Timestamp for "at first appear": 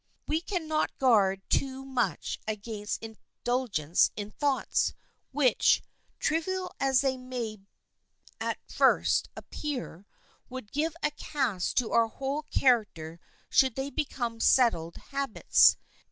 8.39-10.07